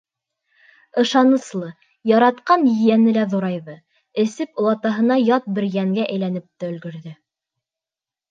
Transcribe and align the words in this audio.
Ышаныслы, 1.01 1.67
яратҡан 2.11 2.63
ейәне 2.69 3.11
лә 3.17 3.25
ҙурайҙы, 3.35 3.75
эсеп, 4.25 4.63
олатаһына 4.63 5.17
ят 5.21 5.51
бер 5.57 5.67
йәнгә 5.67 6.07
әйләнеп 6.15 6.47
тә 6.63 6.73
өлгөрҙө. 6.73 7.13